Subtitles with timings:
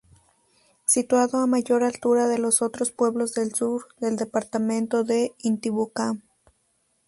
[0.85, 6.17] Situado a mayor altura de los otros pueblos del sur del departamento de Intibucá.